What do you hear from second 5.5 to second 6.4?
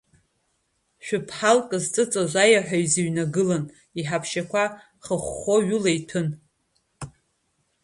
ҩыла иҭәын.